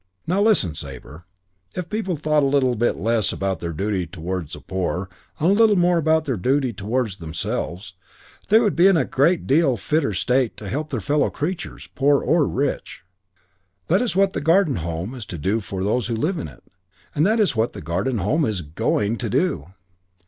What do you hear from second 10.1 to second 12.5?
state to help their fellow creatures, poor or